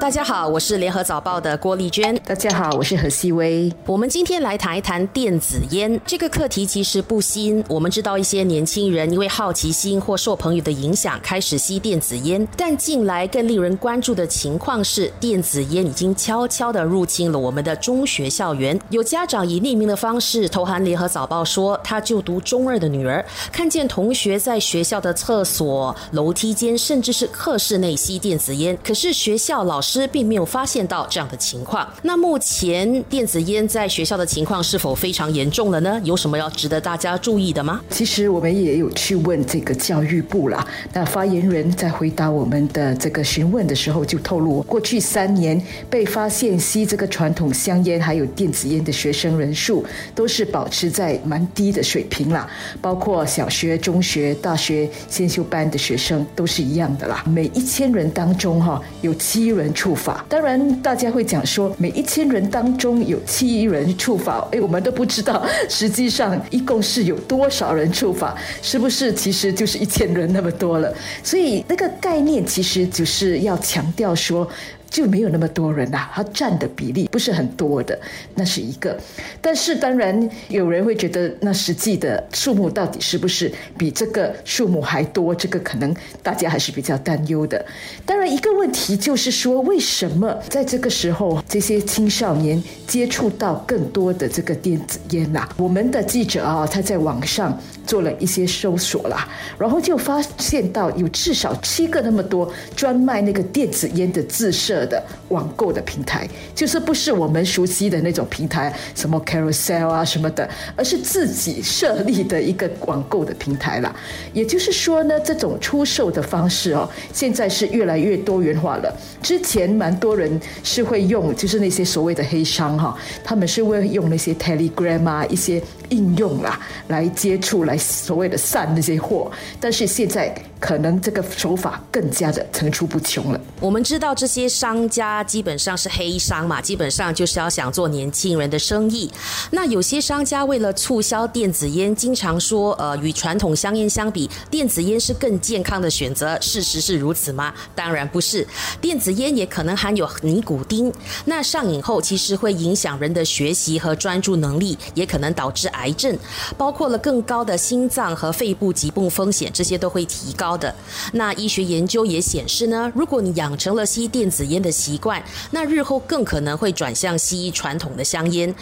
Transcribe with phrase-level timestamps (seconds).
[0.00, 2.14] 大家好，我是联合早报的郭丽娟。
[2.24, 3.70] 大家好，我是何希薇。
[3.84, 7.62] 我们今天来谈一谈电子烟这个课题，其实不新。
[7.68, 12.46] 我们知道一些年轻人因为好奇心或受朋友的影响，开始吸电子烟。
[12.56, 18.80] 但近来更令人关注的情况是，电子烟已经悄悄地入侵了我们的中学校园。
[18.90, 29.87] 有家长以匿名的方式投函联合早报说，他就读中二的女儿看见同学在学校的厕所、楼梯间，甚至是课室内吸电子烟，可是学校老师。
[29.88, 31.88] 师并没有发现到这样的情况。
[32.02, 35.98] 那目前电子烟在学校的情况是否非常严重了呢？
[36.04, 37.80] 有什么要值得大家注意的吗？
[37.88, 40.66] 其实我们也有去问这个教育部啦。
[40.92, 49.82] 那发言人在回答我们的这个询问的时候，就透露过去三年被发现吸这个传统香烟还有电子烟的学生人数，
[50.14, 52.46] 都是保持在蛮低的水平啦。
[52.82, 57.24] 包括小学、中学、大学先修班的学生都是一样的啦。
[57.26, 59.72] 每一千人当中哈，有七人。
[59.78, 70.92] 处罚，当然大家会讲说，每一千人当中有七人处罚，哎，我们都不知道实际上一共是有多少人处罚，是不是其实就是一千人那么多了？
[71.22, 74.50] 所以那个概念其实就是要强调说。
[74.90, 77.98] 就没有那么多人啦，它占的比例不是很多的，
[78.34, 78.98] 那是一个。
[79.40, 85.34] 但是当然有人会觉得，那实际的数目到底是不是比这个数目还多？
[85.34, 87.64] 这个可能大家还是比较担忧的。
[88.06, 95.46] 当然，一个问题就是说，为什么在这个时候这些青少年接触到更多的这个电子烟呐？
[95.58, 99.28] 我们的记者啊，他在网上做了一些搜索啦，
[99.58, 104.77] 然后就发现到有至少七个那么多专卖那个电子烟的自设。
[104.86, 113.94] 的网购的平台，就是不是我们熟悉的那种平台，什么 Carousel 啊什么的，而是自己设立的一个网购的平台了。
[114.32, 118.94] 也就是说呢，这种出售的方式哦，现在是越来越多元化了。
[119.22, 129.30] 之前蛮多人是会用，就是那些所谓的黑商哈，他们是会用那些 Telegram 啊一些应用啦来接触，来所谓的散那些货。
[129.60, 133.40] 但是现在可能这个手法更加的层出不穷了。
[133.60, 134.88] 我们知道这些商。
[134.88, 139.10] 家基本上是黑商嘛，基本上就是要想做年轻人的生意。
[139.50, 146.40] 那有些商家为了促销电子烟，经常说，呃，与传统香烟相比，电子烟是更健康的选择。
[146.40, 147.52] 事实是如此吗？
[147.74, 148.46] 当然不是。
[148.80, 150.92] 电子烟也可能含有尼古丁，
[151.26, 156.16] 那上瘾后其实会影响人的学习和专注能力，也可能导致癌症，
[156.56, 160.74] 包括了更高的心脏和肺部疾病风险，这些都会提高高的。
[161.12, 168.52] 那医学研究也显示呢，如果你养成了吸电子烟，的习惯，那日后更可能会转向吸传统的香烟。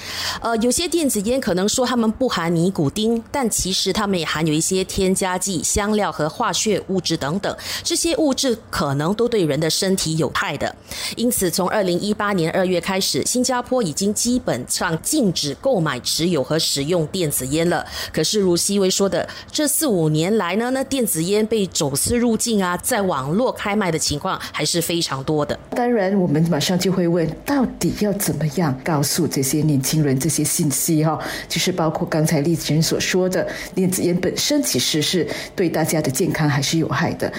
[0.40, 10.74] 呃，有些电子烟可能说它们不含尼古丁，但其实它们也含有一些添加剂、香料和化学物质等等，这些物质可能都对人的身体有害的。
[11.16, 17.86] 因此，从二零一八年二月开始，新加坡已经基本上禁止购买、持有和使用电子烟了。
[18.12, 25.58] 可是，如西威说的，这四五年来呢，那电子烟被走私入境啊，在网络开卖的情况还是非常多的。
[25.68, 31.04] 当然，我们马上就会问，到底要怎么样告诉这些年轻人这些信息？
[31.04, 37.30] 哈，就是包括刚才丽子人所说的，电子烟本身其实是对大家的健康还是有害的。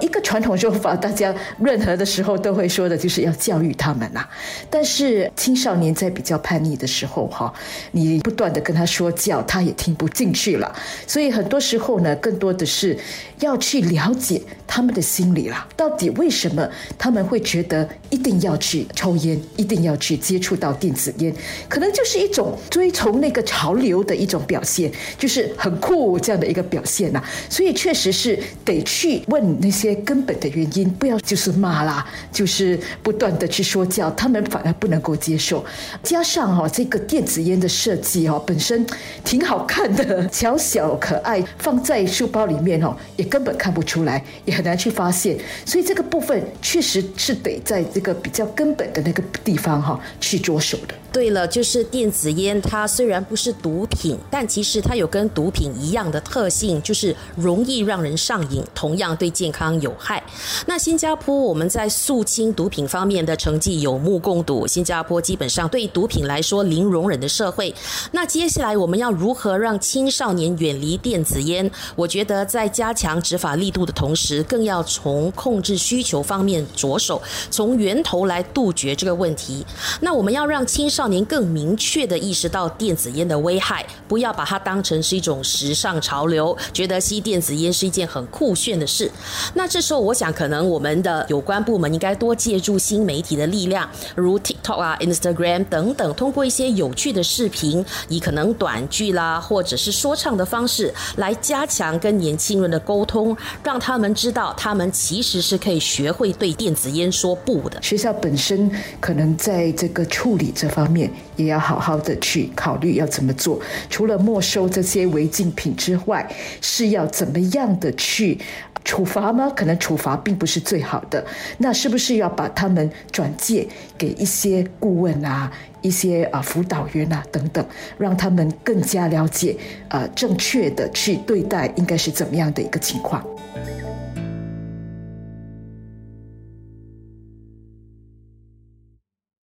[0.00, 4.26] 一个传统说法，大家任何的时候都会说的，就是要教育他们呐。
[4.68, 7.54] 但是青少年在比较叛逆的时候，哈，
[7.92, 10.74] 你不断的跟他说教，他也听不进去了。
[11.06, 12.98] 所以很多时候呢，更多的是
[13.38, 16.68] 要去了解他们的心理啦，到底为什么
[16.98, 21.34] 他们会觉得一定要去抽烟，一定要去接触到电子烟，
[21.68, 27.22] 可能就是一种追从那个潮流的一种表现，就是很酷这样的一个表现呐。
[27.48, 29.94] 所以确实是得去问那些。
[30.04, 35.64] 根本的原因，不要就是骂啦，就是不断的去说教，他们反而不能够接受。
[36.02, 38.86] 加上哈，这个电子烟的设计哈，本身
[39.24, 45.36] 挺好看的，小小可爱，放在书包里面哦，也根本看不出来，也很难去发现。
[45.66, 50.94] 所以这个部分确实是得在这个比较根本的那个地方哈去着手的。
[51.12, 60.20] 对了，就是电子烟，它虽然不是毒品，但其实它有跟毒品一样的特性，就是容易让人上瘾，同样对健康有害。
[60.66, 67.72] 那新加坡我们在肃清毒品方面的成绩有目共睹，新加坡基本上对毒品来说零容忍的社会。
[68.10, 71.70] 那接下来我们要如何让青少年远离电子烟？
[71.94, 77.20] 我觉得在加强执法力力度的同时，更更要从控制需求方面着手，
[77.50, 79.66] 从源头来杜绝这个问题。
[80.00, 89.10] 那我们要让青少年更明确的意识到电子烟的危害，不要把它当成是一种时尚潮流，觉得吸电子烟是一件很酷炫的事。
[89.54, 107.80] 那这时候，我想可能我们的有关部门应该多借助新媒体的力量，如 TikTok 啊、Instagram 等等，通过一些有趣的视频，以可能短剧啦，或者是说唱的方式，来加强跟年轻人的沟通，让他们知道他们其实是可以学会对电子烟说不的。
[107.82, 108.70] 学校本身
[109.00, 113.60] 可能在这个处理这方面，也要好好的去考虑要怎么做。
[113.88, 116.28] 除了没收这些违禁品之外，
[116.60, 118.40] 是要怎么样的去？
[118.84, 119.50] 处罚吗？
[119.56, 121.24] 可能处罚并不是最好的。
[121.56, 123.66] 那是不是要把他们转介
[123.96, 125.50] 给一些顾问啊、
[125.84, 127.64] 一些啊辅导员啊等等，
[127.98, 129.54] 让他们更加了解
[129.88, 133.22] 呃正确的去对待应该是怎么样的一个情况？